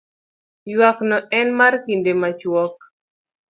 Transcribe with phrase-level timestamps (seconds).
[0.71, 2.75] ywak no en mar kinde machuok